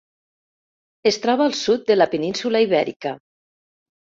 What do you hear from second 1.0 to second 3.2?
Es troba al sud de la península Ibèrica.